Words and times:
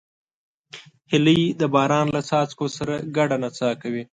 هیلۍ 1.11 1.41
د 1.61 1.61
باران 1.73 2.07
له 2.15 2.21
څاڅکو 2.29 2.65
سره 2.77 2.93
ګډه 3.15 3.37
نڅا 3.43 3.69
کوي 3.81 4.03